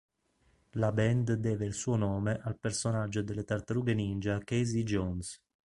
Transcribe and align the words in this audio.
La 0.79 0.91
band 0.91 1.31
deve 1.33 1.67
il 1.67 1.75
suo 1.75 1.95
nome 1.95 2.39
al 2.41 2.57
personaggio 2.57 3.21
delle 3.21 3.43
Tartarughe 3.43 3.93
Ninja 3.93 4.39
Casey 4.39 4.81
Jones. 4.81 5.39